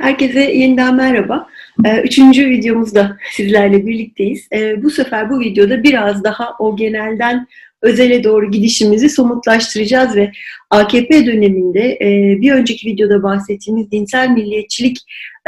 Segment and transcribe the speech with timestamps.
[0.00, 1.46] Herkese yeniden merhaba.
[1.84, 4.48] Ee, üçüncü videomuzda sizlerle birlikteyiz.
[4.52, 7.46] Ee, bu sefer bu videoda biraz daha o genelden
[7.82, 10.32] özele doğru gidişimizi somutlaştıracağız ve
[10.70, 14.98] AKP döneminde e, bir önceki videoda bahsettiğimiz dinsel milliyetçilik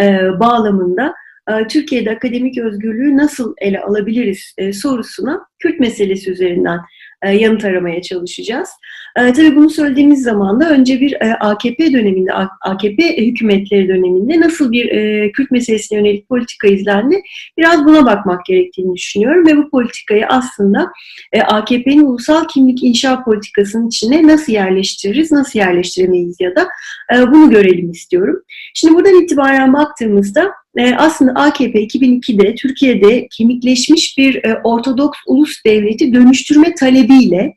[0.00, 1.14] e, bağlamında
[1.50, 6.78] e, Türkiye'de akademik özgürlüğü nasıl ele alabiliriz sorusuna Kürt meselesi üzerinden
[7.24, 8.68] yanıt aramaya çalışacağız.
[9.16, 14.72] E, tabii bunu söylediğimiz zaman da önce bir e, AKP döneminde, AKP hükümetleri döneminde nasıl
[14.72, 17.22] bir e, Kürt meselesine yönelik politika izlendi,
[17.58, 20.92] biraz buna bakmak gerektiğini düşünüyorum ve bu politikayı aslında
[21.32, 26.68] e, AKP'nin ulusal kimlik inşa politikasının içine nasıl yerleştiririz, nasıl yerleştiremeyiz ya da
[27.14, 28.42] e, bunu görelim istiyorum.
[28.74, 36.14] Şimdi buradan itibaren baktığımızda e, aslında AKP 2002'de Türkiye'de kemikleşmiş bir e, Ortodoks ulus devleti
[36.14, 37.56] dönüştürme talebiyle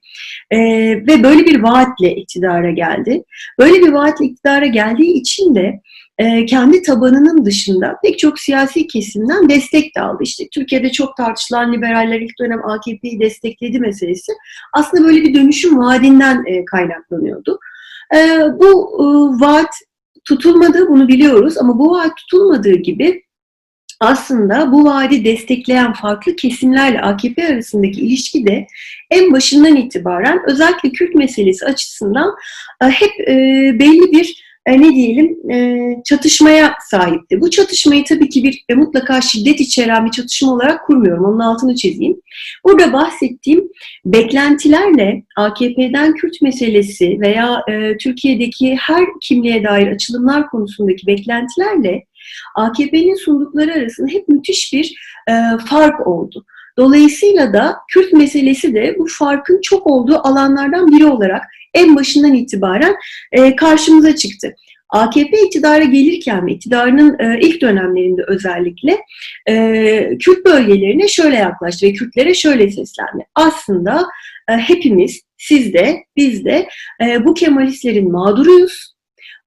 [0.52, 0.58] e,
[1.08, 3.24] ve böyle bir vaatle iktidara geldi.
[3.60, 5.82] Böyle bir vaatle iktidara geldiği için de
[6.18, 10.24] e, kendi tabanının dışında pek çok siyasi kesimden destek de aldı.
[10.24, 14.32] İşte Türkiye'de çok tartışılan liberaller ilk dönem AKP'yi destekledi meselesi
[14.74, 17.60] aslında böyle bir dönüşüm vaadinden e, kaynaklanıyordu.
[18.16, 19.06] E, bu e,
[19.46, 19.76] vaat
[20.26, 23.25] tutulmadı bunu biliyoruz ama bu vaat tutulmadığı gibi
[24.06, 28.68] aslında bu vaadi destekleyen farklı kesimlerle AKP arasındaki ilişki de
[29.12, 32.36] en başından itibaren özellikle Kürt meselesi açısından
[32.84, 33.36] e, hep e,
[33.80, 35.36] belli bir e, ne diyelim
[36.04, 37.42] çatışmaya sahipti.
[37.42, 41.26] Bu çatışmayı tabii ki bir mutlaka şiddet içeren bir çatışma olarak kurmuyorum.
[41.26, 42.22] Onun altını çizeyim.
[42.64, 43.70] Burada bahsettiğim
[44.06, 47.64] beklentilerle AKP'den Kürt meselesi veya
[48.00, 52.06] Türkiye'deki her kimliğe dair açılımlar konusundaki beklentilerle
[52.56, 54.96] AKP'nin sundukları arasında hep müthiş bir
[55.30, 55.34] e,
[55.70, 56.46] fark oldu.
[56.78, 62.96] Dolayısıyla da Kürt meselesi de bu farkın çok olduğu alanlardan biri olarak en başından itibaren
[63.32, 64.56] e, karşımıza çıktı.
[64.90, 68.98] AKP iktidara gelirken ve iktidarının e, ilk dönemlerinde özellikle
[69.50, 73.26] e, Kürt bölgelerine şöyle yaklaştı ve Kürtlere şöyle seslendi.
[73.36, 74.06] Aslında
[74.50, 76.68] e, hepimiz, siz de, biz de
[77.02, 78.95] e, bu Kemalistlerin mağduruyuz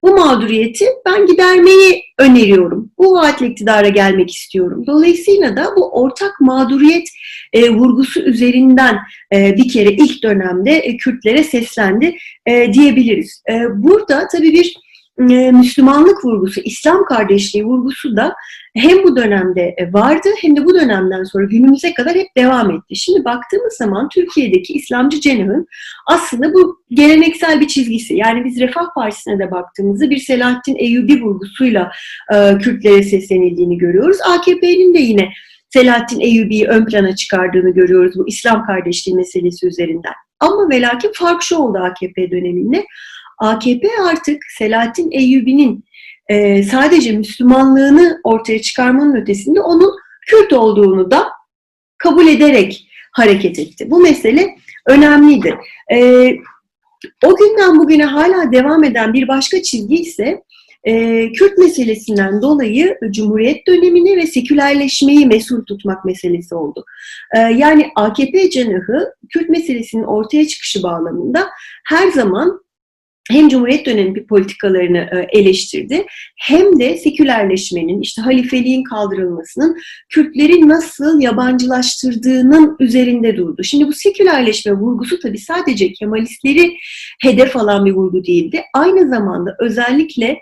[0.03, 2.91] bu mağduriyeti ben gidermeyi öneriyorum.
[2.99, 4.85] Bu vaatle iktidara gelmek istiyorum.
[4.87, 7.09] Dolayısıyla da bu ortak mağduriyet
[7.53, 8.99] e, vurgusu üzerinden
[9.35, 12.17] e, bir kere ilk dönemde e, Kürtlere seslendi
[12.47, 13.43] e, diyebiliriz.
[13.51, 14.88] E, burada tabii bir
[15.21, 18.35] e, Müslümanlık vurgusu, İslam kardeşliği vurgusu da
[18.77, 22.97] hem bu dönemde e, vardı hem de bu dönemden sonra günümüze kadar hep devam etti.
[22.97, 25.67] Şimdi baktığımız zaman Türkiye'deki İslamcı cenahın
[26.07, 28.15] aslında bu geleneksel bir çizgisi.
[28.15, 31.91] Yani biz Refah Partisi'ne de baktığımızda bir Selahattin Eyyubi vurgusuyla
[32.35, 34.19] e, Kürtlere seslenildiğini görüyoruz.
[34.29, 35.29] AKP'nin de yine
[35.71, 40.15] Selahattin Eyyubi'yi ön plana çıkardığını görüyoruz bu İslam kardeşliği meselesi üzerinden.
[40.41, 42.85] Ama ve lakin fark şu oldu AKP döneminde.
[43.39, 45.85] AKP artık Selahattin Eyyubi'nin
[46.29, 49.93] e, sadece Müslümanlığını ortaya çıkarmanın ötesinde onun
[50.27, 51.29] Kürt olduğunu da
[51.99, 53.91] kabul ederek hareket etti.
[53.91, 54.57] Bu mesele
[54.87, 55.59] önemliydi.
[55.93, 56.31] E,
[57.27, 60.43] o günden bugüne hala devam eden bir başka çizgi ise
[60.85, 66.85] e, Kürt meselesinden dolayı Cumhuriyet dönemini ve sekülerleşmeyi mesul tutmak meselesi oldu.
[67.37, 71.49] E, yani AKP cenahı Kürt meselesinin ortaya çıkışı bağlamında
[71.85, 72.61] her zaman
[73.31, 76.07] hem Cumhuriyet dönemi politikalarını e, eleştirdi
[76.37, 79.77] hem de sekülerleşmenin, işte halifeliğin kaldırılmasının
[80.09, 83.65] Kürtleri nasıl yabancılaştırdığının üzerinde durdu.
[83.65, 86.77] Şimdi bu sekülerleşme vurgusu tabii sadece Kemalistleri
[87.23, 88.63] hedef alan bir vurgu değildi.
[88.75, 90.39] Aynı zamanda özellikle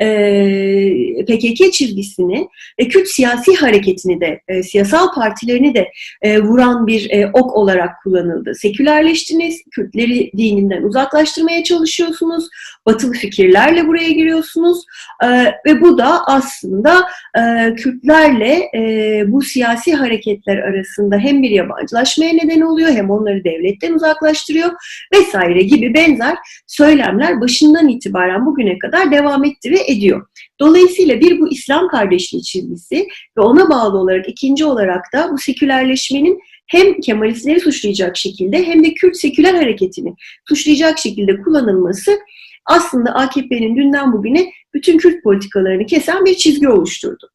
[0.00, 2.48] e, PKK çizgisini
[2.80, 5.88] ve Kürt siyasi hareketini de, e, siyasal partilerini de
[6.22, 8.54] e, vuran bir e, ok olarak kullanıldı.
[8.54, 12.48] Sekülerleştiniz, Kürtleri dininden uzaklaştırmaya çalışıyorsunuz,
[12.86, 14.84] batılı fikirlerle buraya giriyorsunuz
[15.24, 15.28] e,
[15.66, 17.08] ve bu da aslında
[17.38, 23.92] e, Kürtlerle e, bu siyasi hareketler arasında hem bir yabancılaşmaya neden oluyor hem onları devletten
[23.92, 24.70] uzaklaştırıyor
[25.14, 30.26] vesaire gibi benzer söylemler başından itibaren bugüne kadar devam etti ve ediyor.
[30.60, 33.08] Dolayısıyla bir bu İslam kardeşliği çizgisi
[33.38, 38.94] ve ona bağlı olarak ikinci olarak da bu sekülerleşmenin hem Kemalistleri suçlayacak şekilde hem de
[38.94, 40.14] Kürt seküler hareketini
[40.48, 42.18] suçlayacak şekilde kullanılması
[42.66, 47.30] aslında AKP'nin dünden bugüne bütün Kürt politikalarını kesen bir çizgi oluşturdu.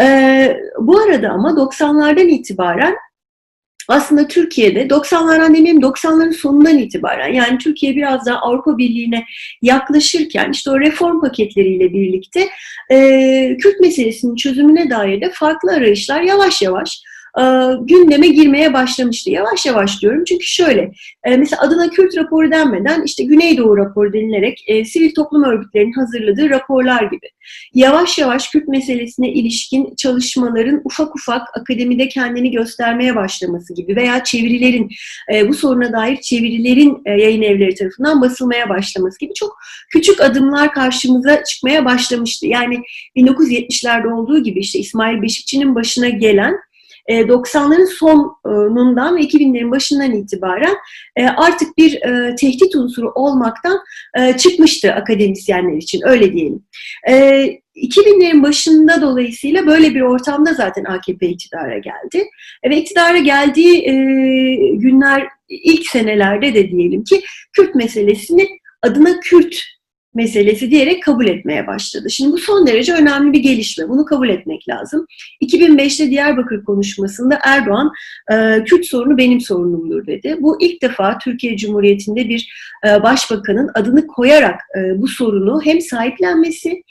[0.00, 2.94] Ee, bu arada ama 90'lardan itibaren
[3.88, 9.24] aslında Türkiye'de 90'lardan demeyeyim 90'ların sonundan itibaren yani Türkiye biraz daha Avrupa Birliği'ne
[9.62, 12.48] yaklaşırken işte o reform paketleriyle birlikte
[12.90, 17.02] e, Kürt meselesinin çözümüne dair de farklı arayışlar yavaş yavaş
[17.38, 17.42] e,
[17.80, 19.30] gündeme girmeye başlamıştı.
[19.30, 20.92] Yavaş yavaş diyorum çünkü şöyle,
[21.24, 26.50] e, mesela adına Kürt raporu denmeden işte Güneydoğu raporu denilerek e, sivil toplum örgütlerinin hazırladığı
[26.50, 27.26] raporlar gibi.
[27.74, 34.90] Yavaş yavaş Kürt meselesine ilişkin çalışmaların ufak ufak akademide kendini göstermeye başlaması gibi veya çevirilerin,
[35.48, 39.58] bu soruna dair çevirilerin yayın evleri tarafından basılmaya başlaması gibi çok
[39.92, 42.46] küçük adımlar karşımıza çıkmaya başlamıştı.
[42.46, 42.82] Yani
[43.16, 46.54] 1970'lerde olduğu gibi işte İsmail Beşikçi'nin başına gelen
[47.08, 50.76] 90'ların e, sonundan ve 2000'lerin başından itibaren
[51.16, 53.80] e, artık bir e, tehdit unsuru olmaktan
[54.38, 56.64] çıkmıştı akademisyenler için öyle diyelim.
[57.76, 62.28] 2000'lerin başında dolayısıyla böyle bir ortamda zaten AKP iktidara geldi.
[62.68, 63.84] Ve iktidara geldiği
[64.78, 67.22] günler ilk senelerde de diyelim ki
[67.52, 68.48] Kürt meselesini
[68.82, 69.62] adına Kürt
[70.14, 72.10] meselesi diyerek kabul etmeye başladı.
[72.10, 73.88] Şimdi bu son derece önemli bir gelişme.
[73.88, 75.06] Bunu kabul etmek lazım.
[75.42, 77.92] 2005'te Diyarbakır konuşmasında Erdoğan
[78.32, 80.36] e, Kürt sorunu benim sorunumdur dedi.
[80.40, 82.48] Bu ilk defa Türkiye Cumhuriyeti'nde bir
[82.86, 86.82] e, başbakanın adını koyarak e, bu sorunu hem sahiplenmesi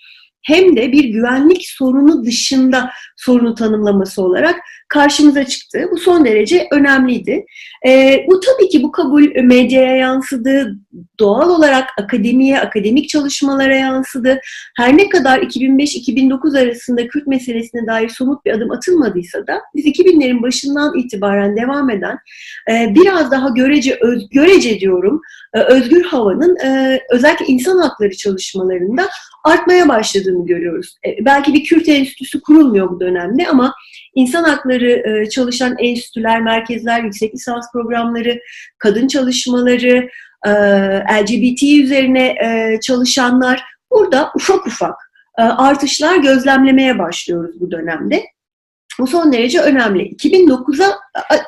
[0.44, 4.56] hem de bir güvenlik sorunu dışında sorunu tanımlaması olarak
[4.92, 5.88] karşımıza çıktı.
[5.92, 7.46] Bu son derece önemliydi.
[7.88, 10.76] E, bu tabii ki bu kabul medyaya yansıdı,
[11.20, 14.40] doğal olarak akademiye, akademik çalışmalara yansıdı.
[14.78, 20.42] Her ne kadar 2005-2009 arasında Kürt meselesine dair somut bir adım atılmadıysa da biz 2000'lerin
[20.42, 22.18] başından itibaren devam eden
[22.72, 25.22] e, biraz daha görece, öz, görece diyorum,
[25.54, 29.10] e, özgür havanın e, özellikle insan hakları çalışmalarında
[29.44, 29.88] artmaya
[30.32, 30.96] başladığını görüyoruz.
[31.06, 33.74] E, belki bir Kürt enstitüsü kurulmuyor bu dönemde ama
[34.16, 38.40] insan hakları e, çalışan enstitüler, merkezler, yüksek lisans programları,
[38.78, 40.10] kadın çalışmaları,
[40.46, 40.52] e,
[41.22, 42.36] LGBT üzerine
[42.82, 44.96] çalışanlar burada ufak ufak
[45.38, 48.24] artışlar gözlemlemeye başlıyoruz bu dönemde.
[49.00, 50.04] Bu son derece önemli.
[50.04, 50.98] 2009'a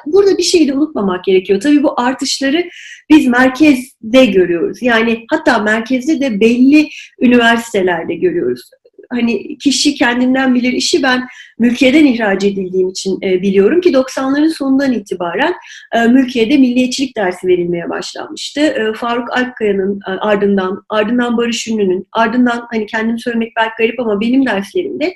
[0.05, 1.61] burada bir şeyi de unutmamak gerekiyor.
[1.61, 2.69] Tabii bu artışları
[3.09, 4.81] biz merkezde görüyoruz.
[4.81, 6.89] Yani hatta merkezde de belli
[7.19, 8.69] üniversitelerde görüyoruz
[9.09, 11.27] hani kişi kendinden bilir işi ben
[11.59, 15.53] mülkiyeden ihraç edildiğim için e, biliyorum ki 90'ların sonundan itibaren
[15.93, 18.59] e, mülkiyede milliyetçilik dersi verilmeye başlanmıştı.
[18.61, 24.21] E, Faruk Alpkaya'nın e, ardından, ardından Barış Ünlü'nün, ardından hani kendim söylemek belki garip ama
[24.21, 25.13] benim derslerimde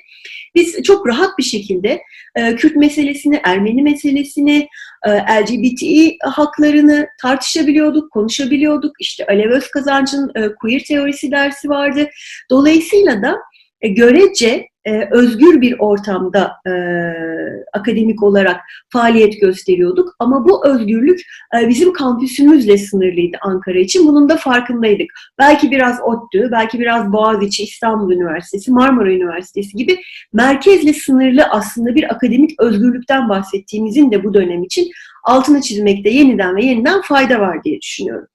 [0.54, 2.02] biz çok rahat bir şekilde
[2.56, 4.68] Kürt meselesini, Ermeni meselesini,
[5.06, 8.92] e, LGBTİ haklarını tartışabiliyorduk, konuşabiliyorduk.
[9.00, 12.08] İşte Alev Özkazancı'nın e, queer teorisi dersi vardı.
[12.50, 13.36] Dolayısıyla da
[13.80, 16.72] e, görece e, özgür bir ortamda e,
[17.72, 20.14] akademik olarak faaliyet gösteriyorduk.
[20.18, 21.20] Ama bu özgürlük
[21.68, 24.08] bizim kampüsümüzle sınırlıydı Ankara için.
[24.08, 25.06] Bunun da farkındaydık.
[25.38, 29.98] Belki biraz ODTÜ, belki biraz Boğaziçi, İstanbul Üniversitesi, Marmara Üniversitesi gibi
[30.32, 34.90] merkezle sınırlı aslında bir akademik özgürlükten bahsettiğimizin de bu dönem için
[35.24, 38.28] altını çizmekte yeniden ve yeniden fayda var diye düşünüyorum.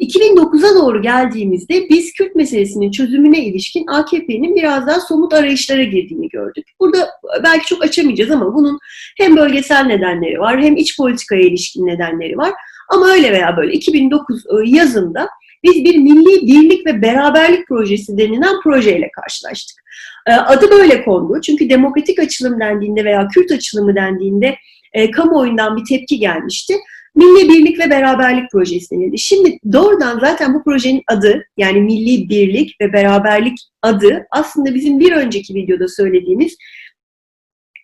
[0.00, 6.66] 2009'a doğru geldiğimizde biz Kürt meselesinin çözümüne ilişkin AKP'nin biraz daha somut arayışlara girdiğini gördük.
[6.80, 7.10] Burada
[7.44, 8.78] belki çok açamayacağız ama bunun
[9.16, 12.52] hem bölgesel nedenleri var hem iç politikaya ilişkin nedenleri var.
[12.88, 15.28] Ama öyle veya böyle 2009 e, yazında
[15.64, 19.78] biz bir milli birlik ve beraberlik projesi denilen projeyle karşılaştık.
[20.26, 24.56] E, adı böyle kondu çünkü demokratik açılım dendiğinde veya Kürt açılımı dendiğinde
[24.92, 26.74] e, kamuoyundan bir tepki gelmişti.
[27.14, 29.18] Milli Birlik ve Beraberlik Projesi denildi.
[29.18, 35.12] Şimdi doğrudan zaten bu projenin adı yani Milli Birlik ve Beraberlik adı aslında bizim bir
[35.12, 36.56] önceki videoda söylediğimiz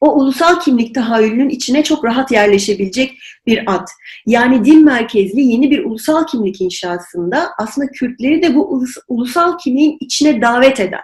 [0.05, 3.89] o ulusal kimlik tahayyülünün içine çok rahat yerleşebilecek bir ad.
[4.27, 10.41] Yani din merkezli yeni bir ulusal kimlik inşasında aslında Kürtleri de bu ulusal kimliğin içine
[10.43, 11.01] davet eden.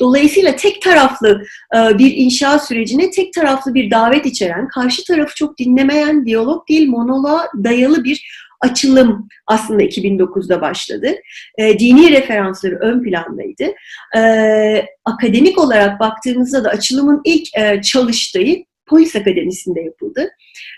[0.00, 1.42] Dolayısıyla tek taraflı
[1.76, 6.88] e, bir inşa sürecine tek taraflı bir davet içeren, karşı tarafı çok dinlemeyen, diyalog değil
[6.88, 11.08] monoloğa dayalı bir açılım aslında 2009'da başladı.
[11.58, 13.74] E, dini referansları ön plandaydı.
[14.16, 20.28] E, akademik olarak baktığımızda da açılımın ilk e, çalıştığı Polis Akademisi'nde yapıldı.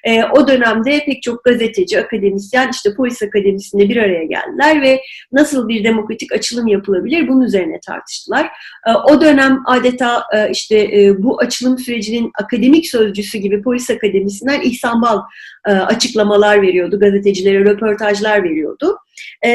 [0.05, 5.01] E, o dönemde pek çok gazeteci, akademisyen işte Polis Akademisi'nde bir araya geldiler ve
[5.33, 8.47] nasıl bir demokratik açılım yapılabilir bunun üzerine tartıştılar.
[8.87, 14.61] E, o dönem adeta e, işte e, bu açılım sürecinin akademik sözcüsü gibi Polis Akademisi'nden
[14.61, 15.21] İhsan Bal
[15.67, 18.99] e, açıklamalar veriyordu, gazetecilere röportajlar veriyordu.
[19.45, 19.51] E,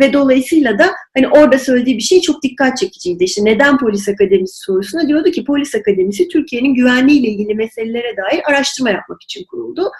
[0.00, 3.24] ve dolayısıyla da hani orada söylediği bir şey çok dikkat çekiciydi.
[3.24, 8.90] İşte neden polis akademisi sorusuna diyordu ki polis akademisi Türkiye'nin güvenliğiyle ilgili meselelere dair araştırma
[8.90, 9.90] yapmak için kuruldu.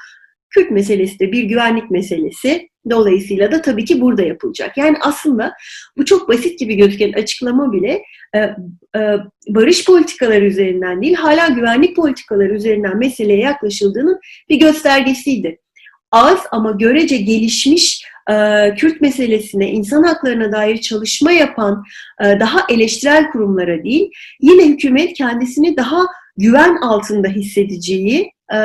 [0.50, 2.68] Kürt meselesi de bir güvenlik meselesi.
[2.90, 4.76] Dolayısıyla da tabii ki burada yapılacak.
[4.76, 5.54] Yani aslında
[5.96, 8.02] bu çok basit gibi gözüken açıklama bile
[8.34, 9.18] e, e,
[9.48, 15.58] barış politikaları üzerinden değil, hala güvenlik politikaları üzerinden meseleye yaklaşıldığının bir göstergesiydi.
[16.14, 18.34] Az ama görece gelişmiş e,
[18.74, 21.84] Kürt meselesine, insan haklarına dair çalışma yapan
[22.24, 26.06] e, daha eleştirel kurumlara değil, yine hükümet kendisini daha
[26.36, 28.58] güven altında hissedeceği e,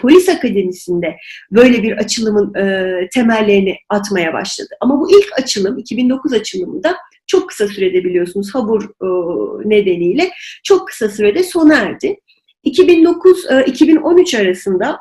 [0.00, 1.16] polis akademisinde
[1.50, 4.68] böyle bir açılımın e, temellerini atmaya başladı.
[4.80, 9.08] Ama bu ilk açılım, 2009 açılımında çok kısa sürede biliyorsunuz Habur e,
[9.68, 10.30] nedeniyle
[10.64, 12.16] çok kısa sürede sona erdi.
[12.64, 14.98] 2009-2013 arasında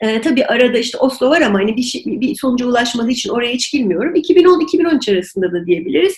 [0.00, 3.52] e, tabii arada işte Oslo var ama hani bir, şey, bir sonuca ulaşmadığı için oraya
[3.52, 4.14] hiç girmiyorum.
[4.14, 6.14] 2010-2013 arasında da diyebiliriz.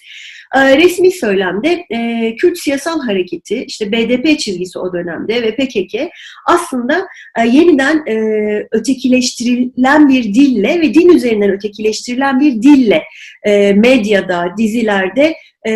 [0.54, 6.12] E, resmi söylemde e, Kürt siyasal hareketi, işte BDP çizgisi o dönemde ve PKK
[6.46, 7.06] aslında
[7.38, 8.16] e, yeniden e,
[8.72, 13.02] ötekileştirilen bir dille ve din üzerinden ötekileştirilen bir dille
[13.46, 15.34] e, medyada, dizilerde
[15.68, 15.72] e,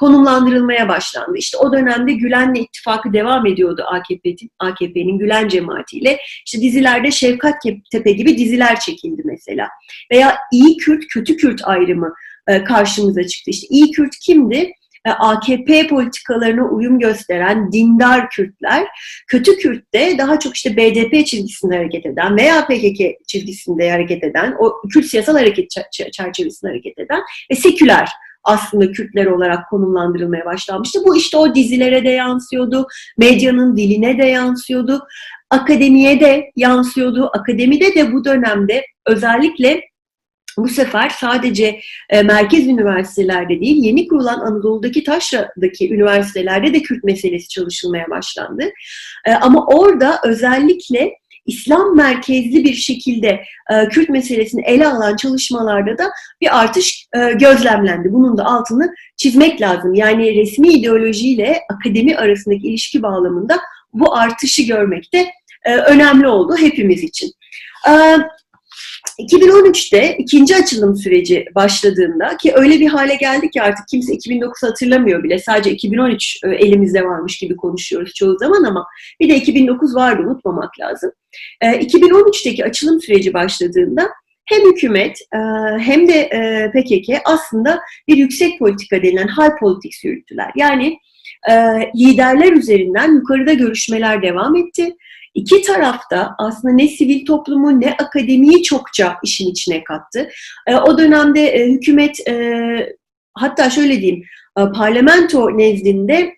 [0.00, 1.36] konumlandırılmaya başlandı.
[1.36, 6.18] İşte o dönemde Gülen'le ittifakı devam ediyordu AKP'nin AKP'nin Gülen cemaatiyle.
[6.46, 7.54] İşte dizilerde Şevkat
[7.92, 9.68] Tepe gibi diziler çekildi mesela.
[10.12, 12.14] Veya iyi Kürt, kötü Kürt ayrımı
[12.48, 13.50] e, karşımıza çıktı.
[13.50, 14.72] İşte iyi Kürt kimdi?
[15.06, 18.86] E, AKP politikalarına uyum gösteren dindar Kürtler,
[19.26, 24.54] kötü Kürt de daha çok işte BDP çizgisinde hareket eden veya PKK çizgisinde hareket eden,
[24.58, 25.70] o Kürt siyasal hareket
[26.12, 28.08] çerçevesinde hareket eden ve seküler
[28.44, 31.00] aslında Kürtler olarak konumlandırılmaya başlanmıştı.
[31.06, 32.86] Bu işte o dizilere de yansıyordu,
[33.18, 35.06] medyanın diline de yansıyordu,
[35.50, 37.30] akademiye de yansıyordu.
[37.34, 39.80] Akademide de bu dönemde özellikle
[40.58, 41.80] bu sefer sadece
[42.10, 48.64] e, merkez üniversitelerde değil, yeni kurulan Anadolu'daki Taşra'daki üniversitelerde de Kürt meselesi çalışılmaya başlandı.
[49.26, 56.10] E, ama orada özellikle İslam merkezli bir şekilde e, Kürt meselesini ele alan çalışmalarda da
[56.40, 58.12] bir artış e, gözlemlendi.
[58.12, 59.94] Bunun da altını çizmek lazım.
[59.94, 63.58] Yani resmi ideolojiyle akademi arasındaki ilişki bağlamında
[63.92, 65.26] bu artışı görmek de
[65.64, 67.30] e, önemli oldu hepimiz için.
[67.88, 67.92] E,
[69.20, 75.22] 2013'te ikinci açılım süreci başladığında ki öyle bir hale geldi ki artık kimse 2009 hatırlamıyor
[75.22, 75.38] bile.
[75.38, 78.86] Sadece 2013 e, elimizde varmış gibi konuşuyoruz çoğu zaman ama
[79.20, 81.10] bir de 2009 vardı unutmamak lazım.
[81.62, 84.08] 2013'teki e, açılım süreci başladığında
[84.44, 85.38] hem hükümet e,
[85.78, 86.28] hem de
[86.74, 90.50] PKK aslında bir yüksek politika denilen hal politik yürüttüler.
[90.56, 90.98] Yani
[91.96, 94.96] liderler üzerinden yukarıda görüşmeler devam etti
[95.34, 100.28] İki tarafta aslında ne sivil toplumu ne akademiyi çokça işin içine kattı.
[100.66, 102.96] E, o dönemde e, hükümet e,
[103.34, 104.22] hatta şöyle diyeyim
[104.74, 106.34] parlamento nezdinde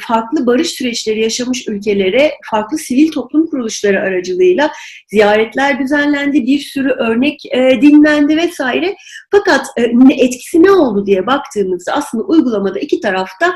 [0.00, 4.70] farklı barış süreçleri yaşamış ülkelere farklı sivil toplum kuruluşları aracılığıyla
[5.08, 8.94] ziyaretler düzenlendi, bir sürü örnek dinlendi vesaire.
[9.30, 9.66] Fakat
[10.10, 13.54] etkisi ne oldu diye baktığımızda aslında uygulamada iki tarafta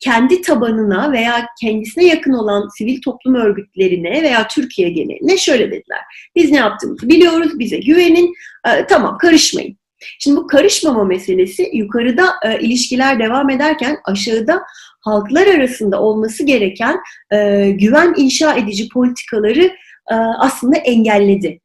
[0.00, 6.00] kendi tabanına veya kendisine yakın olan sivil toplum örgütlerine veya Türkiye geneline şöyle dediler.
[6.36, 8.34] Biz ne yaptığımızı biliyoruz, bize güvenin,
[8.68, 9.76] e, tamam karışmayın.
[10.18, 14.62] Şimdi bu karışmama meselesi yukarıda e, ilişkiler devam ederken aşağıda
[15.00, 17.00] halklar arasında olması gereken
[17.32, 19.64] e, güven inşa edici politikaları
[20.10, 21.60] e, aslında engelledi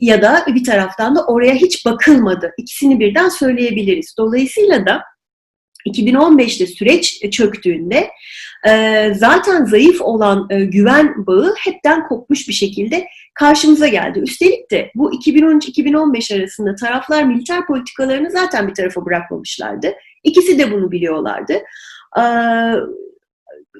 [0.00, 2.52] ya da bir taraftan da oraya hiç bakılmadı.
[2.58, 4.14] İkisini birden söyleyebiliriz.
[4.18, 5.02] Dolayısıyla da
[5.86, 8.10] 2015'te süreç çöktüğünde
[8.68, 14.18] e, zaten zayıf olan e, güven bağı hepten kopmuş bir şekilde karşımıza geldi.
[14.18, 19.92] Üstelik de bu 2013-2015 arasında taraflar militer politikalarını zaten bir tarafa bırakmamışlardı.
[20.24, 21.52] İkisi de bunu biliyorlardı.
[22.18, 22.22] E,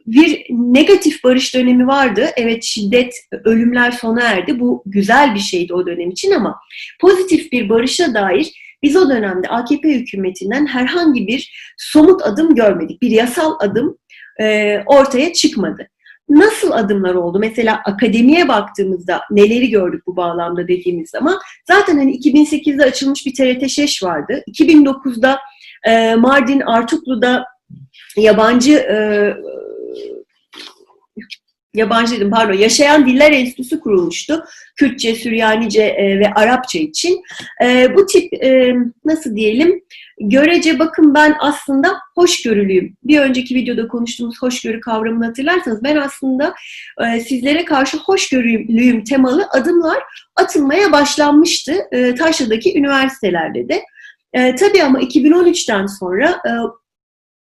[0.07, 2.27] bir negatif barış dönemi vardı.
[2.37, 4.61] Evet şiddet, ölümler sona erdi.
[4.61, 6.61] Bu güzel bir şeydi o dönem için ama
[7.01, 13.03] pozitif bir barışa dair biz o dönemde AKP hükümetinden herhangi bir somut adım görmedik.
[13.03, 13.99] Bir yasal adım
[14.41, 15.89] e, ortaya çıkmadı.
[16.29, 17.39] Nasıl adımlar oldu?
[17.39, 23.71] Mesela akademiye baktığımızda neleri gördük bu bağlamda dediğimiz zaman zaten hani 2008'de açılmış bir TRT
[23.71, 24.43] Şeş vardı.
[24.49, 25.39] 2009'da
[25.85, 27.45] e, Mardin Artuklu'da
[28.17, 28.97] yabancı e,
[31.77, 34.45] yabancı dedim pardon, Yaşayan Diller Enstitüsü kurulmuştu.
[34.77, 37.23] Kürtçe, Süryanice e, ve Arapça için.
[37.65, 39.83] E, bu tip e, nasıl diyelim
[40.21, 42.97] görece bakın ben aslında hoşgörülüyüm.
[43.05, 46.55] Bir önceki videoda konuştuğumuz hoşgörü kavramını hatırlarsanız ben aslında
[47.29, 50.03] sizlere karşı hoşgörülüyüm temalı adımlar
[50.37, 52.15] atılmaya başlanmıştı e,
[52.77, 53.83] üniversitelerde de.
[54.33, 56.51] E, tabii ama 2013'ten sonra e,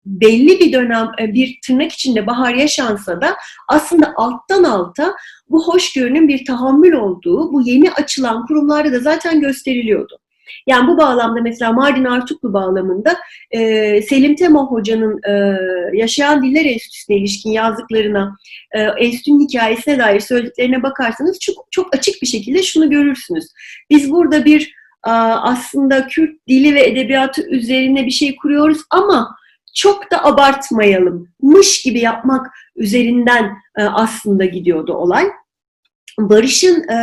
[0.05, 3.35] belli bir dönem e, bir tırnak içinde bahar yaşansa da
[3.67, 5.13] aslında alttan alta
[5.49, 10.19] bu hoşgörünün bir tahammül olduğu bu yeni açılan kurumlarda da zaten gösteriliyordu.
[10.67, 13.15] Yani bu bağlamda mesela Mardin Artuklu bağlamında
[13.51, 15.57] e, Selim Temo Hoca'nın e,
[15.97, 18.35] Yaşayan Diller Enstitüsü'ne ilişkin yazdıklarına,
[18.71, 23.45] e, enstitünün hikayesine dair söylediklerine bakarsanız çok, çok açık bir şekilde şunu görürsünüz.
[23.89, 24.73] Biz burada bir
[25.05, 29.35] aslında Kürt dili ve edebiyatı üzerine bir şey kuruyoruz ama
[29.73, 33.45] çok da abartmayalım, mış gibi yapmak üzerinden
[33.77, 35.25] e, aslında gidiyordu olay.
[36.19, 36.97] Barış'ın e,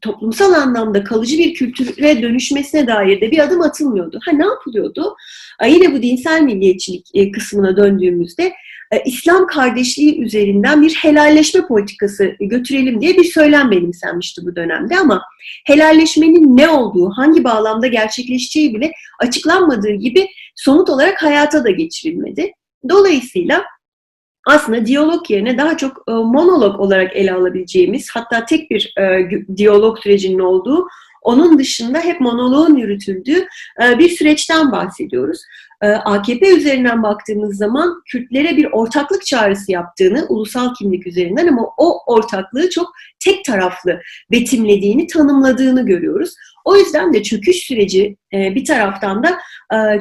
[0.00, 4.20] toplumsal anlamda kalıcı bir kültüre dönüşmesine dair de bir adım atılmıyordu.
[4.24, 5.16] Ha ne yapılıyordu?
[5.60, 8.52] E, yine bu dinsel milliyetçilik e, kısmına döndüğümüzde
[9.04, 15.22] İslam kardeşliği üzerinden bir helalleşme politikası götürelim diye bir söylem benimsenmişti bu dönemde ama
[15.66, 22.52] helalleşmenin ne olduğu, hangi bağlamda gerçekleşeceği bile açıklanmadığı gibi somut olarak hayata da geçirilmedi.
[22.88, 23.64] Dolayısıyla
[24.46, 29.98] aslında diyalog yerine daha çok e, monolog olarak ele alabileceğimiz hatta tek bir e, diyalog
[29.98, 30.88] sürecinin olduğu
[31.22, 33.46] onun dışında hep monoloğun yürütüldüğü
[33.82, 35.40] e, bir süreçten bahsediyoruz.
[35.82, 42.12] E, AKP üzerinden baktığımız zaman Kürtlere bir ortaklık çağrısı yaptığını ulusal kimlik üzerinden ama o
[42.12, 42.92] ortaklığı çok
[43.24, 46.34] tek taraflı betimlediğini, tanımladığını görüyoruz.
[46.64, 49.38] O yüzden de çöküş süreci e, bir taraftan da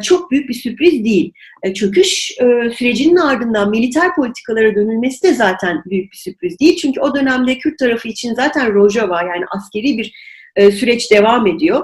[0.03, 1.33] çok büyük bir sürpriz değil.
[1.75, 2.31] Çöküş
[2.77, 6.77] sürecinin ardından militer politikalara dönülmesi de zaten büyük bir sürpriz değil.
[6.77, 10.13] Çünkü o dönemde Kürt tarafı için zaten Rojava yani askeri bir
[10.55, 11.83] e, süreç devam ediyor.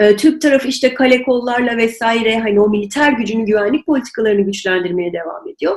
[0.00, 5.48] E, Türk tarafı işte kale kollarla vesaire hani o militer gücünün güvenlik politikalarını güçlendirmeye devam
[5.48, 5.76] ediyor.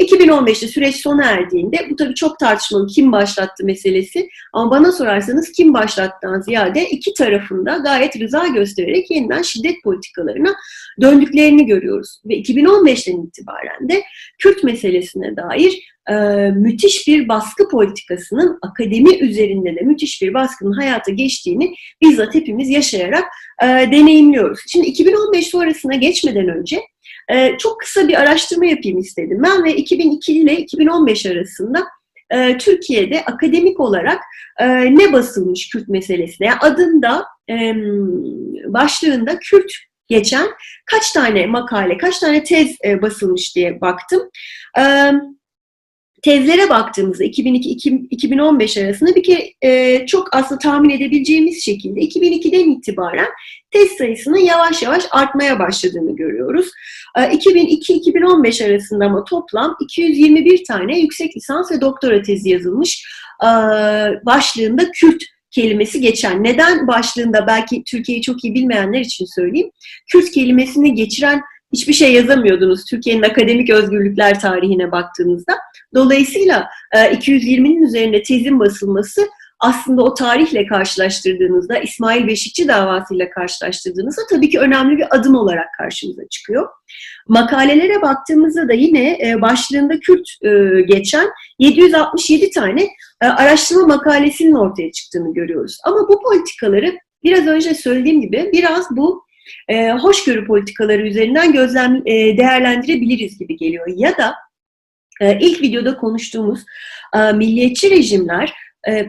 [0.00, 5.74] 2015'te süreç sona erdiğinde bu tabii çok tartışmalı kim başlattı meselesi ama bana sorarsanız kim
[5.74, 10.54] başlattıdan ziyade iki tarafında gayet rıza göstererek yeniden şiddet politikalarına
[11.00, 12.22] döndüklerini görüyoruz.
[12.24, 14.02] Ve 2015'ten itibaren de
[14.38, 16.14] Kürt meselesine dair e,
[16.50, 23.24] müthiş bir baskı politikasının akademi üzerinde de müthiş bir baskının hayata geçtiğini bizzat hepimiz yaşayarak
[23.62, 24.60] e, deneyimliyoruz.
[24.68, 26.80] Şimdi 2015 sonrasına geçmeden önce
[27.28, 31.84] e, çok kısa bir araştırma yapayım istedim ben ve 2002 ile 2015 arasında
[32.30, 34.22] e, Türkiye'de akademik olarak
[34.60, 36.46] e, ne basılmış Kürt meselesine?
[36.46, 37.74] Yani adında, e,
[38.66, 39.72] başlığında Kürt
[40.08, 40.46] geçen
[40.86, 44.22] kaç tane makale, kaç tane tez e, basılmış diye baktım.
[44.76, 45.14] Evet
[46.22, 53.28] tezlere baktığımızda 2002-2015 arasında bir kere e, çok aslında tahmin edebileceğimiz şekilde 2002'den itibaren
[53.70, 56.70] tez sayısının yavaş yavaş artmaya başladığını görüyoruz.
[57.16, 63.04] E, 2002-2015 arasında ama toplam 221 tane yüksek lisans ve doktora tezi yazılmış
[63.42, 63.48] e,
[64.26, 66.44] başlığında Kürt kelimesi geçen.
[66.44, 69.70] Neden başlığında belki Türkiye'yi çok iyi bilmeyenler için söyleyeyim.
[70.12, 75.52] Kürt kelimesini geçiren hiçbir şey yazamıyordunuz Türkiye'nin akademik özgürlükler tarihine baktığınızda.
[75.94, 79.28] Dolayısıyla 220'nin e, üzerinde tezin basılması
[79.62, 86.22] aslında o tarihle karşılaştırdığınızda, İsmail Beşikçi davasıyla karşılaştırdığınızda tabii ki önemli bir adım olarak karşımıza
[86.30, 86.68] çıkıyor.
[87.28, 92.88] Makalelere baktığımızda da yine e, başlığında Kürt e, geçen 767 tane
[93.20, 95.78] araştırma makalesinin ortaya çıktığını görüyoruz.
[95.84, 99.24] Ama bu politikaları biraz önce söylediğim gibi biraz bu
[100.00, 103.86] hoşgörü politikaları üzerinden gözlem değerlendirebiliriz gibi geliyor.
[103.96, 104.34] Ya da
[105.22, 106.60] e, ilk videoda konuştuğumuz
[107.16, 108.52] e, milliyetçi rejimler
[108.88, 109.06] e,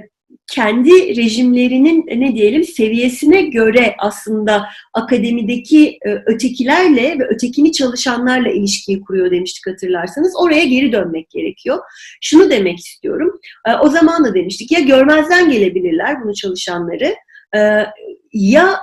[0.52, 9.68] kendi rejimlerinin ne diyelim seviyesine göre aslında akademideki ötekilerle ve ötekini çalışanlarla ilişkiyi kuruyor demiştik
[9.68, 10.34] hatırlarsanız.
[10.40, 11.80] Oraya geri dönmek gerekiyor.
[12.22, 13.40] Şunu demek istiyorum.
[13.82, 17.16] O zaman da demiştik ya görmezden gelebilirler bunu çalışanları
[18.34, 18.82] ya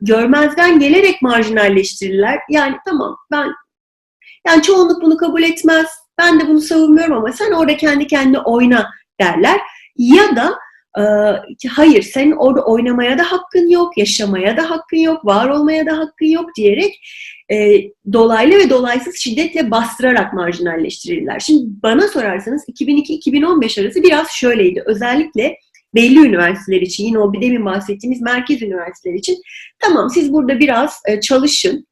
[0.00, 2.40] görmezden gelerek marjinalleştirirler.
[2.50, 3.52] Yani tamam ben
[4.46, 5.86] yani çoğunluk bunu kabul etmez
[6.18, 9.60] ben de bunu savunmuyorum ama sen orada kendi kendine oyna derler.
[9.96, 10.58] Ya da
[10.98, 11.04] e,
[11.68, 16.26] hayır senin orada oynamaya da hakkın yok, yaşamaya da hakkın yok, var olmaya da hakkın
[16.26, 16.94] yok diyerek
[17.52, 21.40] e, dolaylı ve dolaysız şiddetle bastırarak marjinalleştirirler.
[21.40, 24.82] Şimdi bana sorarsanız 2002-2015 arası biraz şöyleydi.
[24.86, 25.56] Özellikle
[25.94, 29.36] belli üniversiteler için, yine o bir demin bahsettiğimiz merkez üniversiteler için
[29.78, 31.86] tamam siz burada biraz e, çalışın,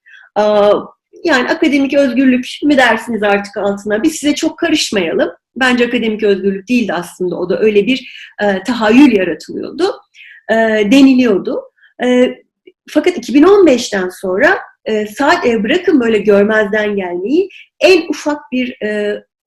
[1.24, 4.02] yani akademik özgürlük mi dersiniz artık altına?
[4.02, 5.30] Biz size çok karışmayalım.
[5.57, 7.37] Bence akademik özgürlük değildi aslında.
[7.37, 9.92] O da öyle bir e, tahayyül yaratılıyordu.
[10.50, 10.54] E,
[10.92, 11.62] deniliyordu.
[12.90, 14.59] Fakat 2015'ten sonra
[15.16, 17.48] saat bırakın böyle görmezden gelmeyi
[17.80, 18.76] en ufak bir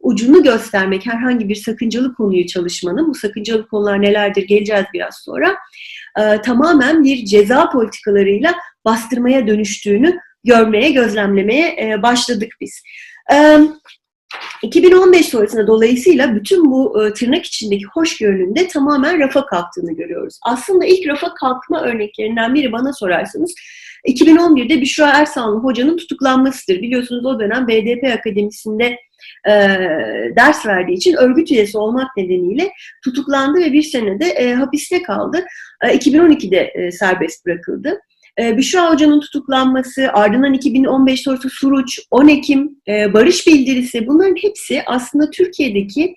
[0.07, 5.55] ucunu göstermek herhangi bir sakıncalı konuyu çalışmanın, bu sakıncalı konular nelerdir geleceğiz biraz sonra,
[6.19, 12.83] e, tamamen bir ceza politikalarıyla bastırmaya dönüştüğünü görmeye, gözlemlemeye başladık biz.
[14.63, 20.39] 2015 sonrasında dolayısıyla bütün bu e, tırnak içindeki hoşgörünün de tamamen rafa kalktığını görüyoruz.
[20.43, 23.55] Aslında ilk rafa kalkma örneklerinden biri bana sorarsanız
[24.07, 26.81] 2011'de Büşra Ersanlı hocanın tutuklanmasıdır.
[26.81, 28.97] Biliyorsunuz o dönem BDP Akademisi'nde
[29.47, 29.51] e,
[30.35, 32.71] ders verdiği için örgüt üyesi olmak nedeniyle
[33.03, 35.45] tutuklandı ve bir senede e, hapiste kaldı.
[35.83, 37.99] E, 2012'de e, serbest bırakıldı.
[38.39, 44.83] E, Büşra Hoca'nın tutuklanması, ardından 2015 sonrası Suruç, 10 Ekim, e, barış bildirisi bunların hepsi
[44.85, 46.15] aslında Türkiye'deki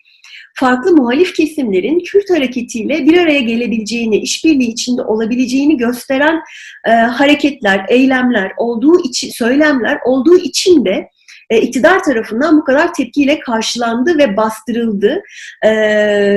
[0.54, 6.40] farklı muhalif kesimlerin Kürt hareketiyle bir araya gelebileceğini, işbirliği içinde olabileceğini gösteren
[6.86, 11.10] e, hareketler, eylemler olduğu için, söylemler olduğu için de
[11.50, 15.22] e, iktidar tarafından bu kadar tepkiyle karşılandı ve bastırıldı.
[15.66, 15.70] E,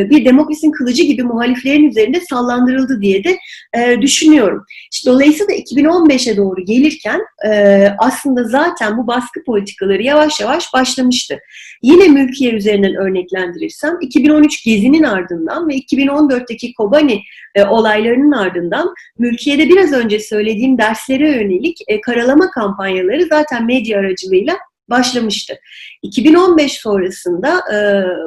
[0.10, 3.38] bir demokrasinin kılıcı gibi muhaliflerin üzerinde sallandırıldı diye de
[3.74, 4.66] e, düşünüyorum.
[4.94, 11.40] İşte dolayısıyla 2015'e doğru gelirken e, aslında zaten bu baskı politikaları yavaş yavaş başlamıştı.
[11.82, 17.22] Yine mülkiye üzerinden örneklendirirsem 2013 Gezi'nin ardından ve 2014'teki Kobani
[17.70, 24.54] olaylarının ardından mülkiyede biraz önce söylediğim derslere yönelik karalama kampanyaları zaten medya aracılığıyla
[24.90, 25.60] başlamıştı.
[26.02, 27.78] 2015 sonrasında e,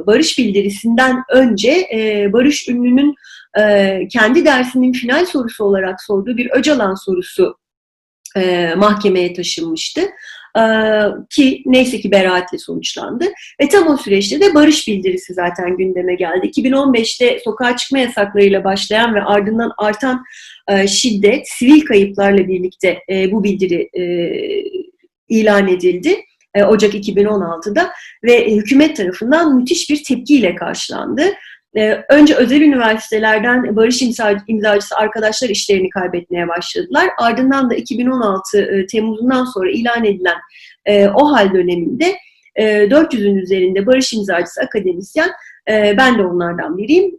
[0.07, 3.15] barış bildirisinden önce e, Barış Ünlü'nün
[3.61, 7.59] e, kendi dersinin final sorusu olarak sorduğu bir Öcalan sorusu
[8.37, 10.01] e, mahkemeye taşınmıştı.
[10.59, 10.63] E,
[11.31, 13.25] ki neyse ki beraatle sonuçlandı.
[13.61, 16.47] Ve tam o süreçte de barış bildirisi zaten gündeme geldi.
[16.47, 20.25] 2015'te sokağa çıkma yasaklarıyla başlayan ve ardından artan
[20.69, 23.91] e, şiddet, sivil kayıplarla birlikte e, bu bildiri
[25.29, 26.17] ilan edildi.
[26.57, 27.93] E, Ocak 2016'da
[28.25, 31.23] ve hükümet tarafından müthiş bir tepkiyle karşılandı.
[31.77, 34.03] E, önce özel üniversitelerden barış
[34.49, 37.09] imzacısı arkadaşlar işlerini kaybetmeye başladılar.
[37.19, 40.37] Ardından da 2016 e, Temmuz'undan sonra ilan edilen
[41.15, 42.17] o hal döneminde
[42.59, 45.31] 400'ün üzerinde barış imzacısı akademisyen,
[45.69, 47.19] ben de onlardan biriyim,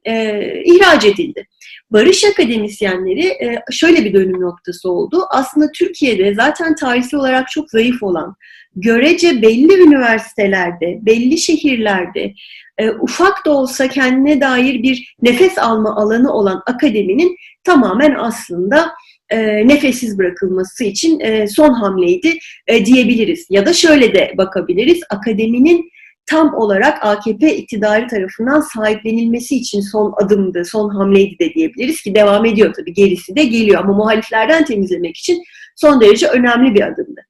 [0.66, 1.48] ihraç edildi.
[1.92, 3.38] Barış akademisyenleri
[3.72, 5.24] şöyle bir dönüm noktası oldu.
[5.30, 8.36] Aslında Türkiye'de zaten tarihsel olarak çok zayıf olan,
[8.76, 12.34] görece belli üniversitelerde, belli şehirlerde
[12.78, 18.92] e, ufak da olsa kendine dair bir nefes alma alanı olan akademinin tamamen aslında
[19.30, 23.48] e, nefessiz bırakılması için e, son hamleydi e, diyebiliriz.
[23.50, 25.90] Ya da şöyle de bakabiliriz, akademinin
[26.28, 32.46] tam olarak AKP iktidarı tarafından sahiplenilmesi için son adımdı, son hamleydi de diyebiliriz ki devam
[32.46, 35.44] ediyor tabii gerisi de geliyor ama muhaliflerden temizlemek için
[35.76, 37.22] son derece önemli bir adımdı.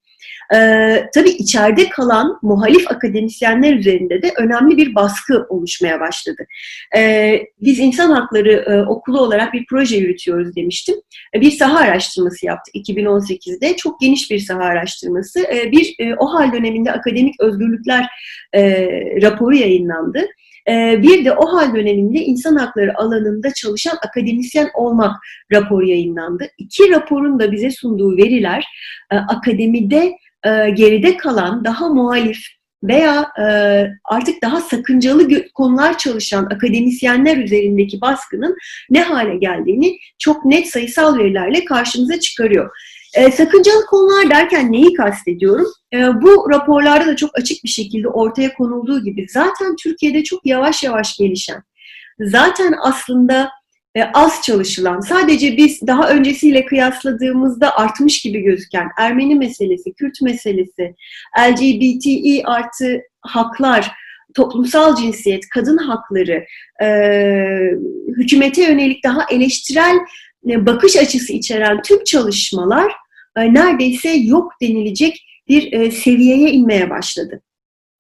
[0.56, 6.46] Ee, tabii içeride kalan muhalif akademisyenler üzerinde de önemli bir baskı oluşmaya başladı.
[6.98, 10.96] Ee, biz insan hakları e, okulu olarak bir proje yürütüyoruz demiştim.
[11.36, 13.76] E, bir saha araştırması yaptık 2018'de.
[13.76, 15.40] Çok geniş bir saha araştırması.
[15.40, 18.06] E, bir e, o hal döneminde akademik özgürlükler
[18.54, 18.86] e,
[19.22, 20.28] raporu yayınlandı.
[20.70, 25.16] E, bir de o hal döneminde insan hakları alanında çalışan akademisyen olmak
[25.54, 26.48] raporu yayınlandı.
[26.58, 28.66] İki raporun da bize sunduğu veriler
[29.12, 32.40] e, akademide e, geride kalan daha muhalif
[32.84, 33.46] veya e,
[34.06, 38.56] artık daha sakıncalı konular çalışan akademisyenler üzerindeki baskının
[38.90, 42.70] ne hale geldiğini çok net sayısal verilerle karşımıza çıkarıyor.
[43.14, 45.68] E, sakıncalı konular derken neyi kastediyorum?
[45.94, 50.84] E, bu raporlarda da çok açık bir şekilde ortaya konulduğu gibi zaten Türkiye'de çok yavaş
[50.84, 51.64] yavaş gelişen,
[52.20, 53.50] zaten aslında
[54.06, 60.96] az çalışılan, sadece biz daha öncesiyle kıyasladığımızda artmış gibi gözüken Ermeni meselesi, Kürt meselesi,
[61.40, 63.92] LGBTİ artı haklar,
[64.36, 66.46] toplumsal cinsiyet, kadın hakları,
[66.84, 66.88] e,
[68.18, 69.96] hükümete yönelik daha eleştirel
[70.50, 72.92] e, bakış açısı içeren tüm çalışmalar
[73.38, 77.42] e, neredeyse yok denilecek bir e, seviyeye inmeye başladı.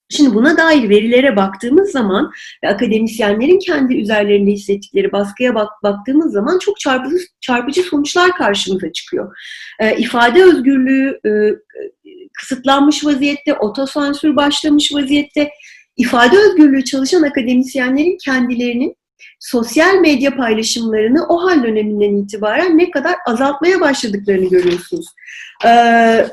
[0.10, 2.32] Şimdi buna dair verilere baktığımız zaman
[2.64, 9.38] ve akademisyenlerin kendi üzerlerinde hissettikleri baskıya bak, baktığımız zaman çok çarpıcı, çarpıcı sonuçlar karşımıza çıkıyor.
[9.80, 11.32] E, ifade özgürlüğü e,
[12.34, 15.50] kısıtlanmış vaziyette, otosansür başlamış vaziyette,
[15.98, 18.96] ifade özgürlüğü çalışan akademisyenlerin kendilerinin
[19.40, 25.08] sosyal medya paylaşımlarını o hal döneminden itibaren ne kadar azaltmaya başladıklarını görüyorsunuz.
[25.66, 26.28] Ee,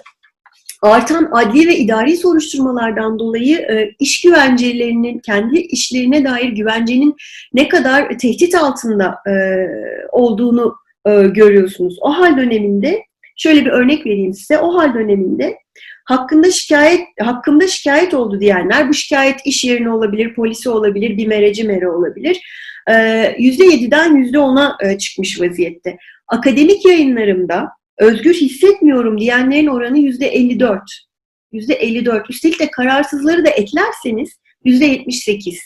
[0.91, 7.17] artan adli ve idari soruşturmalardan dolayı e, iş güvencelerinin, kendi işlerine dair güvencenin
[7.55, 9.33] ne kadar tehdit altında e,
[10.13, 11.99] olduğunu e, görüyorsunuz.
[12.01, 13.03] O hal döneminde,
[13.37, 15.57] şöyle bir örnek vereyim size, o hal döneminde
[16.05, 21.65] hakkında şikayet hakkında şikayet oldu diyenler, bu şikayet iş yerine olabilir, polisi olabilir, bir mereci
[21.65, 22.41] mere olabilir.
[22.89, 25.97] %7'den %10'a çıkmış vaziyette.
[26.29, 30.83] Akademik yayınlarımda özgür hissetmiyorum diyenlerin oranı yüzde 54.
[31.53, 32.31] Yüzde 54.
[32.31, 35.61] Üstelik de kararsızları da eklerseniz yüzde 78.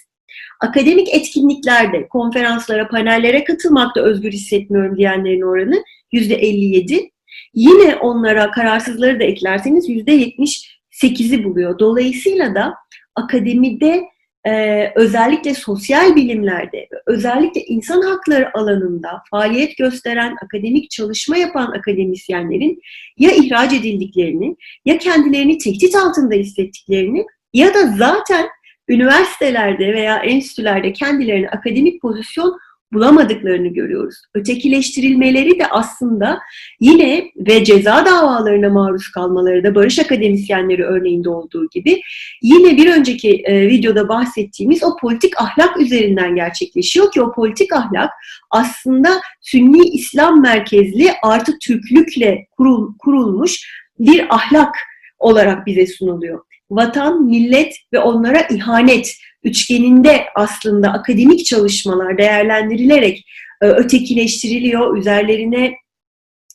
[0.60, 7.10] Akademik etkinliklerde, konferanslara, panellere katılmakta özgür hissetmiyorum diyenlerin oranı yüzde 57.
[7.54, 11.78] Yine onlara kararsızları da eklerseniz yüzde 78'i buluyor.
[11.78, 12.74] Dolayısıyla da
[13.14, 14.04] akademide
[14.46, 22.80] e, özellikle sosyal bilimlerde, özellikle insan hakları alanında faaliyet gösteren, akademik çalışma yapan akademisyenlerin
[23.18, 28.46] ya ihraç edildiklerini, ya kendilerini tehdit altında hissettiklerini ya da zaten
[28.88, 32.58] üniversitelerde veya enstitülerde kendilerine akademik pozisyon
[32.92, 34.14] bulamadıklarını görüyoruz.
[34.34, 36.38] Ötekileştirilmeleri de aslında
[36.80, 42.00] yine ve ceza davalarına maruz kalmaları da barış akademisyenleri örneğinde olduğu gibi
[42.42, 48.10] yine bir önceki e, videoda bahsettiğimiz o politik ahlak üzerinden gerçekleşiyor ki o politik ahlak
[48.50, 54.74] aslında Sünni İslam merkezli artı Türklükle kurul, kurulmuş bir ahlak
[55.18, 56.40] olarak bize sunuluyor.
[56.70, 59.12] Vatan, millet ve onlara ihanet
[59.44, 63.24] üçgeninde aslında akademik çalışmalar değerlendirilerek
[63.62, 65.74] e, ötekileştiriliyor, üzerlerine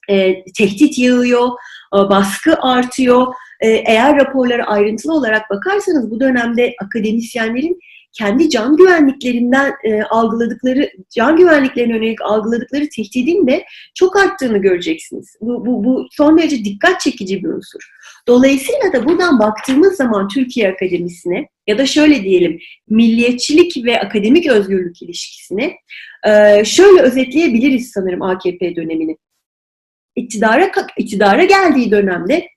[0.10, 1.50] e, tehdit yağıyor,
[1.96, 3.34] e, baskı artıyor.
[3.62, 7.80] Eğer raporlara ayrıntılı olarak bakarsanız bu dönemde akademisyenlerin
[8.14, 15.36] kendi can güvenliklerinden e, algıladıkları, can güvenliklerine yönelik algıladıkları tehdidin de çok arttığını göreceksiniz.
[15.42, 17.80] Bu, bu, bu son derece dikkat çekici bir unsur.
[18.28, 25.02] Dolayısıyla da buradan baktığımız zaman Türkiye Akademisi'ne ya da şöyle diyelim milliyetçilik ve akademik özgürlük
[25.02, 25.74] ilişkisini
[26.28, 29.18] e, şöyle özetleyebiliriz sanırım AKP dönemini.
[30.16, 32.48] İktidara, iktidara geldiği dönemde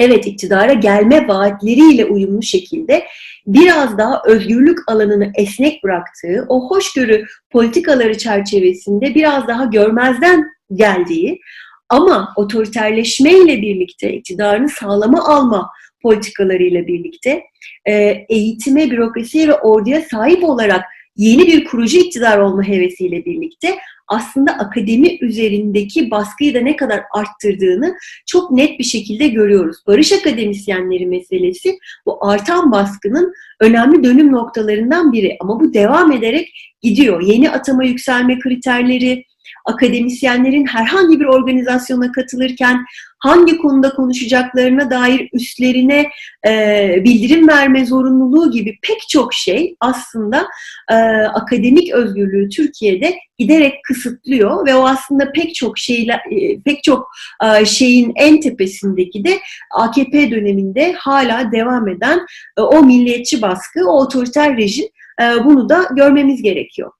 [0.00, 3.04] evet iktidara gelme vaatleriyle uyumlu şekilde
[3.46, 11.40] biraz daha özgürlük alanını esnek bıraktığı, o hoşgörü politikaları çerçevesinde biraz daha görmezden geldiği
[11.88, 15.70] ama otoriterleşme ile birlikte iktidarını sağlama alma
[16.02, 17.42] politikalarıyla birlikte
[17.88, 20.84] e, eğitime, bürokrasiye ve orduya sahip olarak
[21.16, 23.78] yeni bir kurucu iktidar olma hevesiyle birlikte
[24.10, 27.94] aslında akademi üzerindeki baskıyı da ne kadar arttırdığını
[28.26, 29.76] çok net bir şekilde görüyoruz.
[29.86, 36.48] Barış akademisyenleri meselesi bu artan baskının önemli dönüm noktalarından biri ama bu devam ederek
[36.82, 37.22] gidiyor.
[37.22, 39.24] Yeni atama yükselme kriterleri,
[39.64, 42.84] akademisyenlerin herhangi bir organizasyona katılırken
[43.18, 46.10] hangi konuda konuşacaklarına dair üstlerine
[46.46, 50.46] e, bildirim verme zorunluluğu gibi pek çok şey aslında
[50.90, 50.94] e,
[51.24, 57.08] akademik özgürlüğü Türkiye'de giderek kısıtlıyor ve o aslında pek çok şeyle e, pek çok
[57.44, 59.38] e, şeyin en tepesindeki de
[59.74, 62.26] AKP döneminde hala devam eden
[62.58, 64.86] e, o milliyetçi baskı, o otoriter rejim
[65.22, 66.90] e, bunu da görmemiz gerekiyor.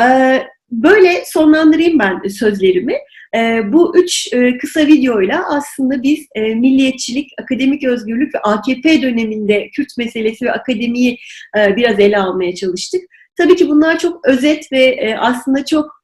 [0.00, 0.04] E,
[0.70, 2.94] Böyle sonlandırayım ben sözlerimi.
[3.34, 9.68] E, bu üç e, kısa videoyla aslında biz e, milliyetçilik, akademik özgürlük ve AKP döneminde
[9.70, 11.18] Kürt meselesi ve akademiyi
[11.58, 13.00] e, biraz ele almaya çalıştık.
[13.36, 15.98] Tabii ki bunlar çok özet ve aslında çok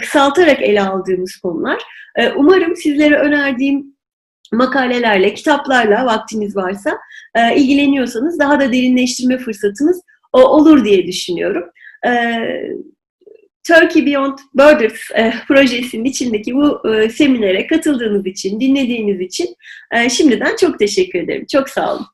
[0.00, 1.82] kısaltarak ele aldığımız konular.
[2.36, 3.96] Umarım sizlere önerdiğim
[4.52, 6.98] makalelerle, kitaplarla vaktiniz varsa
[7.56, 10.00] ilgileniyorsanız daha da derinleştirme fırsatınız
[10.32, 11.64] olur diye düşünüyorum.
[13.66, 19.56] Turkey Beyond Borders e, projesinin içindeki bu e, seminere katıldığınız için, dinlediğiniz için
[19.92, 21.46] e, şimdiden çok teşekkür ederim.
[21.52, 22.06] Çok sağ olun.